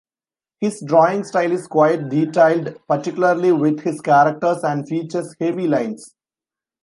His 0.59 0.83
drawing 0.83 1.23
style 1.25 1.51
is 1.51 1.67
quite 1.67 2.09
detailed, 2.09 2.75
particularly 2.87 3.51
with 3.51 3.81
his 3.81 4.01
characters, 4.01 4.63
and 4.63 4.89
features 4.89 5.35
heavy 5.39 5.67
lines. 5.67 6.15